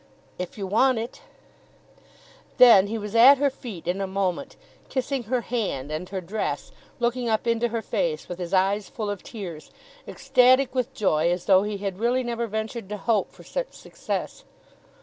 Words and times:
"If 0.39 0.57
you 0.57 0.65
want 0.65 0.97
it." 0.97 1.21
Then 2.57 2.87
he 2.87 2.97
was 2.97 3.13
at 3.15 3.37
her 3.37 3.51
feet 3.51 3.87
in 3.87 4.01
a 4.01 4.07
moment, 4.07 4.55
kissing 4.89 5.25
her 5.25 5.41
hands 5.41 5.91
and 5.91 6.09
her 6.09 6.21
dress, 6.21 6.71
looking 6.99 7.29
up 7.29 7.45
into 7.45 7.67
her 7.67 7.83
face 7.83 8.27
with 8.27 8.39
his 8.39 8.51
eyes 8.51 8.89
full 8.89 9.11
of 9.11 9.21
tears, 9.21 9.69
ecstatic 10.07 10.73
with 10.73 10.95
joy 10.95 11.29
as 11.29 11.45
though 11.45 11.61
he 11.61 11.77
had 11.77 11.99
really 11.99 12.23
never 12.23 12.47
ventured 12.47 12.89
to 12.89 12.97
hope 12.97 13.31
for 13.31 13.43
such 13.43 13.73
success. 13.73 14.43